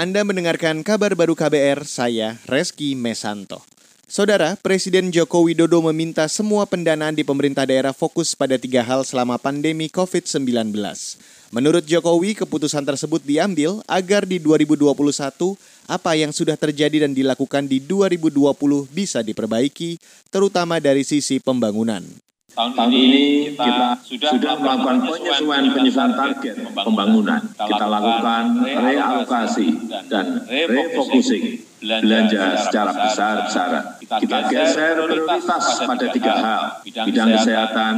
Anda 0.00 0.24
mendengarkan 0.24 0.80
kabar 0.80 1.12
baru 1.12 1.36
KBR, 1.36 1.84
saya 1.84 2.40
Reski 2.48 2.96
Mesanto. 2.96 3.60
Saudara, 4.08 4.56
Presiden 4.56 5.12
Joko 5.12 5.44
Widodo 5.44 5.76
meminta 5.92 6.24
semua 6.24 6.64
pendanaan 6.64 7.12
di 7.12 7.20
pemerintah 7.20 7.68
daerah 7.68 7.92
fokus 7.92 8.32
pada 8.32 8.56
tiga 8.56 8.80
hal 8.80 9.04
selama 9.04 9.36
pandemi 9.36 9.92
COVID-19. 9.92 10.72
Menurut 11.52 11.84
Jokowi, 11.84 12.32
keputusan 12.32 12.80
tersebut 12.88 13.20
diambil 13.20 13.84
agar 13.84 14.24
di 14.24 14.40
2021 14.40 14.88
apa 15.84 16.16
yang 16.16 16.32
sudah 16.32 16.56
terjadi 16.56 17.04
dan 17.04 17.12
dilakukan 17.12 17.68
di 17.68 17.84
2020 17.84 18.40
bisa 18.88 19.20
diperbaiki, 19.20 20.00
terutama 20.32 20.80
dari 20.80 21.04
sisi 21.04 21.44
pembangunan. 21.44 22.08
Tahun, 22.60 22.76
Tahun 22.76 22.92
ini 22.92 23.56
kita, 23.56 23.64
kita 23.64 23.88
sudah, 24.04 24.30
sudah 24.36 24.52
melakukan 24.60 24.96
penyesuaian 25.08 25.66
penyesuaian 25.72 26.12
target 26.12 26.54
pembangunan. 26.76 27.40
Kita 27.56 27.86
lakukan 27.88 28.44
realokasi 28.68 29.68
dan 30.12 30.44
refocusing 30.44 31.64
belanja 31.80 32.60
secara 32.60 32.92
besar-besaran. 32.92 33.84
Kita 33.96 34.38
geser 34.52 34.92
prioritas 35.00 35.64
pada 35.88 36.06
tiga 36.12 36.34
hal, 36.36 36.62
bidang 36.84 37.28
kesehatan, 37.40 37.94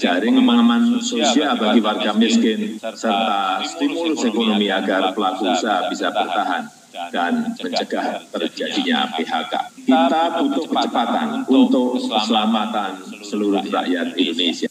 jaring 0.00 0.40
pengaman 0.40 0.96
sosial 1.04 1.52
bagi 1.60 1.84
warga 1.84 2.16
miskin, 2.16 2.80
serta 2.80 3.60
stimulus 3.68 4.24
ekonomi 4.24 4.72
agar 4.72 5.12
pelaku 5.12 5.52
usaha 5.52 5.92
bisa 5.92 6.08
bertahan 6.08 6.64
dan 7.12 7.52
mencegah 7.56 8.24
terjadinya 8.32 9.12
PHK. 9.14 9.52
Kita 9.86 10.22
butuh 10.42 10.64
kecepatan 10.68 11.28
untuk 11.48 12.00
keselamatan 12.00 12.90
seluruh 13.22 13.62
rakyat 13.64 14.16
Indonesia. 14.16 14.68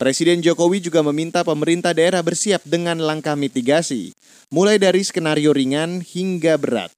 Presiden 0.00 0.40
Jokowi 0.40 0.80
juga 0.80 1.04
meminta 1.04 1.44
pemerintah 1.44 1.92
daerah 1.92 2.24
bersiap 2.24 2.64
dengan 2.64 2.96
langkah 3.04 3.36
mitigasi, 3.36 4.16
mulai 4.48 4.80
dari 4.80 5.04
skenario 5.04 5.52
ringan 5.52 6.00
hingga 6.00 6.56
berat. 6.56 6.88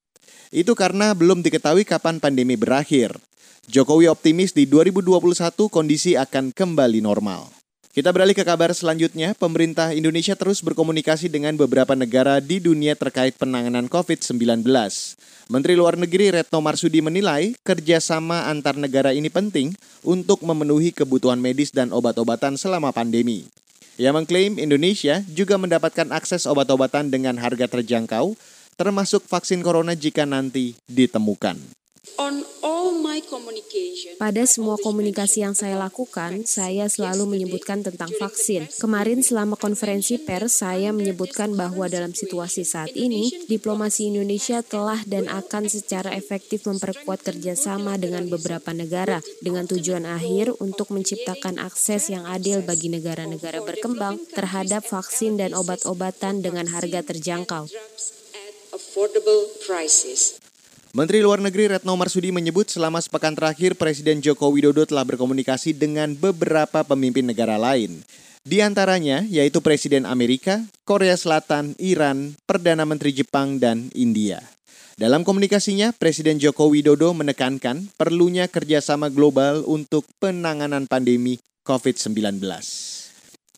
Itu 0.55 0.79
karena 0.79 1.11
belum 1.11 1.43
diketahui 1.43 1.83
kapan 1.83 2.23
pandemi 2.23 2.55
berakhir. 2.55 3.19
Jokowi 3.67 4.07
optimis 4.07 4.55
di 4.55 4.71
2021 4.71 5.35
kondisi 5.67 6.15
akan 6.15 6.55
kembali 6.55 7.01
normal. 7.03 7.62
Kita 7.93 8.09
beralih 8.09 8.33
ke 8.33 8.41
kabar 8.41 8.73
selanjutnya. 8.73 9.37
Pemerintah 9.37 9.93
Indonesia 9.93 10.33
terus 10.33 10.65
berkomunikasi 10.65 11.29
dengan 11.29 11.53
beberapa 11.61 11.93
negara 11.93 12.41
di 12.41 12.57
dunia 12.57 12.97
terkait 12.97 13.37
penanganan 13.37 13.85
COVID-19. 13.85 14.65
Menteri 15.53 15.77
Luar 15.77 16.01
Negeri 16.01 16.33
Retno 16.33 16.65
Marsudi 16.65 17.05
menilai 17.05 17.53
kerjasama 17.61 18.49
antar 18.49 18.81
negara 18.81 19.13
ini 19.13 19.29
penting 19.29 19.77
untuk 20.01 20.41
memenuhi 20.41 20.89
kebutuhan 20.97 21.37
medis 21.37 21.69
dan 21.69 21.93
obat-obatan 21.93 22.57
selama 22.57 22.97
pandemi. 22.97 23.45
Ia 24.01 24.09
mengklaim 24.17 24.57
Indonesia 24.57 25.21
juga 25.29 25.61
mendapatkan 25.61 26.17
akses 26.17 26.49
obat-obatan 26.49 27.13
dengan 27.13 27.37
harga 27.37 27.69
terjangkau, 27.69 28.33
termasuk 28.81 29.21
vaksin 29.29 29.61
corona 29.61 29.93
jika 29.93 30.25
nanti 30.25 30.73
ditemukan. 30.89 31.82
Pada 34.19 34.43
semua 34.43 34.75
komunikasi 34.75 35.47
yang 35.47 35.55
saya 35.55 35.79
lakukan, 35.79 36.43
saya 36.51 36.91
selalu 36.91 37.31
menyebutkan 37.31 37.87
tentang 37.87 38.11
vaksin. 38.19 38.67
Kemarin 38.83 39.23
selama 39.23 39.55
konferensi 39.55 40.19
pers, 40.19 40.67
saya 40.67 40.91
menyebutkan 40.91 41.55
bahwa 41.55 41.87
dalam 41.87 42.11
situasi 42.11 42.67
saat 42.67 42.91
ini, 42.99 43.31
diplomasi 43.47 44.11
Indonesia 44.11 44.67
telah 44.67 44.99
dan 45.07 45.31
akan 45.31 45.71
secara 45.71 46.11
efektif 46.19 46.67
memperkuat 46.67 47.23
kerjasama 47.23 47.95
dengan 48.03 48.27
beberapa 48.27 48.75
negara 48.75 49.23
dengan 49.39 49.71
tujuan 49.71 50.03
akhir 50.03 50.59
untuk 50.59 50.91
menciptakan 50.91 51.63
akses 51.63 52.11
yang 52.11 52.27
adil 52.27 52.67
bagi 52.67 52.91
negara-negara 52.91 53.63
berkembang 53.63 54.19
terhadap 54.35 54.83
vaksin 54.83 55.39
dan 55.39 55.55
obat-obatan 55.55 56.43
dengan 56.43 56.67
harga 56.67 57.07
terjangkau. 57.07 57.71
Menteri 60.93 61.25
Luar 61.25 61.41
Negeri 61.41 61.73
Retno 61.73 61.97
Marsudi 61.97 62.29
menyebut 62.37 62.69
selama 62.69 63.01
sepekan 63.01 63.33
terakhir 63.33 63.81
Presiden 63.81 64.21
Joko 64.21 64.53
Widodo 64.53 64.85
telah 64.85 65.09
berkomunikasi 65.09 65.73
dengan 65.73 66.13
beberapa 66.13 66.85
pemimpin 66.85 67.25
negara 67.25 67.57
lain. 67.57 68.05
Di 68.45 68.61
antaranya 68.61 69.25
yaitu 69.25 69.65
Presiden 69.65 70.05
Amerika, 70.05 70.61
Korea 70.85 71.17
Selatan, 71.17 71.73
Iran, 71.81 72.37
Perdana 72.45 72.85
Menteri 72.85 73.17
Jepang, 73.17 73.57
dan 73.57 73.89
India. 73.97 74.45
Dalam 75.01 75.25
komunikasinya, 75.25 75.97
Presiden 75.97 76.37
Joko 76.37 76.69
Widodo 76.69 77.17
menekankan 77.17 77.89
perlunya 77.97 78.45
kerjasama 78.45 79.09
global 79.09 79.65
untuk 79.65 80.05
penanganan 80.21 80.85
pandemi 80.85 81.41
COVID-19. 81.65 82.37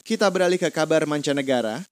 Kita 0.06 0.30
beralih 0.30 0.62
ke 0.62 0.70
kabar 0.70 1.02
mancanegara. 1.02 1.82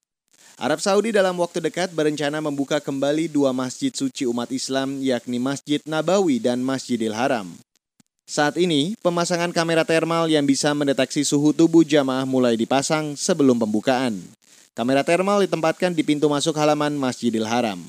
Arab 0.61 0.85
Saudi 0.85 1.17
dalam 1.17 1.33
waktu 1.41 1.65
dekat 1.65 1.97
berencana 1.97 2.37
membuka 2.45 2.77
kembali 2.77 3.33
dua 3.33 3.57
masjid 3.57 3.89
suci 3.89 4.29
umat 4.29 4.53
Islam 4.53 5.01
yakni 5.01 5.41
Masjid 5.41 5.81
Nabawi 5.89 6.37
dan 6.37 6.61
Masjidil 6.61 7.17
Haram. 7.17 7.49
Saat 8.29 8.61
ini, 8.61 8.93
pemasangan 9.01 9.49
kamera 9.53 9.81
thermal 9.81 10.29
yang 10.29 10.45
bisa 10.45 10.77
mendeteksi 10.77 11.25
suhu 11.25 11.57
tubuh 11.57 11.85
jamaah 11.89 12.29
mulai 12.29 12.57
dipasang 12.61 13.17
sebelum 13.17 13.57
pembukaan. 13.57 14.21
Kamera 14.77 15.01
thermal 15.01 15.41
ditempatkan 15.45 15.97
di 15.97 16.05
pintu 16.05 16.29
masuk 16.29 16.57
halaman 16.57 16.97
Masjidil 17.01 17.49
Haram. 17.49 17.81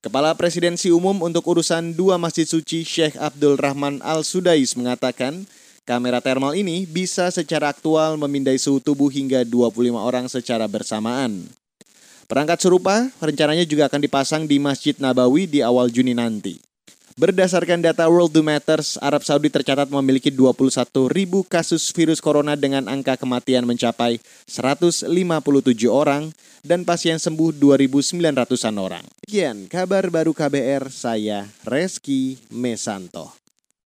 Kepala 0.00 0.32
Presidensi 0.32 0.88
Umum 0.88 1.16
untuk 1.20 1.44
urusan 1.44 1.92
dua 1.92 2.16
masjid 2.16 2.48
suci 2.48 2.88
Sheikh 2.88 3.20
Abdul 3.20 3.60
Rahman 3.60 4.00
Al-Sudais 4.00 4.72
mengatakan, 4.76 5.44
kamera 5.84 6.24
thermal 6.24 6.56
ini 6.56 6.88
bisa 6.88 7.28
secara 7.28 7.68
aktual 7.68 8.16
memindai 8.16 8.56
suhu 8.56 8.80
tubuh 8.80 9.12
hingga 9.12 9.44
25 9.44 9.92
orang 9.96 10.24
secara 10.28 10.64
bersamaan. 10.64 11.44
Perangkat 12.30 12.62
serupa 12.62 13.10
rencananya 13.18 13.66
juga 13.66 13.90
akan 13.90 14.06
dipasang 14.06 14.46
di 14.46 14.62
Masjid 14.62 14.94
Nabawi 14.94 15.50
di 15.50 15.66
awal 15.66 15.90
Juni 15.90 16.14
nanti. 16.14 16.62
Berdasarkan 17.18 17.82
data 17.82 18.06
World 18.06 18.30
Do 18.30 18.46
Matters, 18.46 18.94
Arab 19.02 19.26
Saudi 19.26 19.50
tercatat 19.50 19.90
memiliki 19.90 20.30
21 20.30 21.10
ribu 21.10 21.42
kasus 21.42 21.90
virus 21.90 22.22
corona 22.22 22.54
dengan 22.54 22.86
angka 22.86 23.18
kematian 23.18 23.66
mencapai 23.66 24.22
157 24.46 25.10
orang 25.90 26.30
dan 26.62 26.86
pasien 26.86 27.18
sembuh 27.18 27.50
2.900-an 27.58 28.78
orang. 28.78 29.02
Sekian 29.26 29.66
kabar 29.66 30.06
baru 30.06 30.30
KBR, 30.30 30.86
saya 30.86 31.50
Reski 31.66 32.38
Mesanto. 32.54 33.39